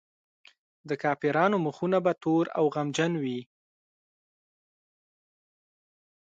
د 0.89 0.91
کافرانو 1.03 1.57
مخونه 1.65 1.97
به 2.05 2.13
تور 2.23 2.45
او 2.57 2.63
غمجن 2.75 3.13
وي. 3.23 3.41